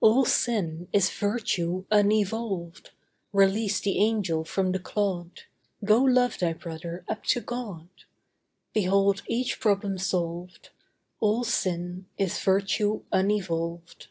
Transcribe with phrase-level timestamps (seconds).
[0.00, 2.92] All sin is virtue unevolved,
[3.34, 5.42] Release the angel from the clod—
[5.84, 7.90] Go love thy brother up to God.
[8.72, 10.70] Behold each problem solved.
[11.20, 14.08] All sin is virtue unevolved.